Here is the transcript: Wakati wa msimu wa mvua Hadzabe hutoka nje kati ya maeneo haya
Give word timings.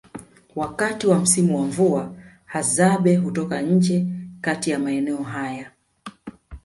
Wakati 0.55 1.07
wa 1.07 1.19
msimu 1.19 1.57
wa 1.59 1.65
mvua 1.67 2.13
Hadzabe 2.45 3.15
hutoka 3.15 3.61
nje 3.61 4.07
kati 4.41 4.69
ya 4.71 4.79
maeneo 4.79 5.23
haya 5.23 5.71